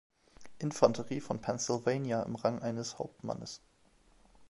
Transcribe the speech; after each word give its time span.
Infanterie 0.57 1.21
von 1.21 1.37
Pennsylvania 1.37 2.23
im 2.23 2.33
Rang 2.33 2.59
eines 2.63 2.97
Hauptmannes. 2.97 3.61